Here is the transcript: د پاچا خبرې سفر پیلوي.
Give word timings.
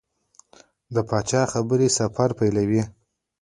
د 0.93 0.95
پاچا 1.09 1.41
خبرې 1.53 1.87
سفر 1.99 2.29
پیلوي. 2.39 2.81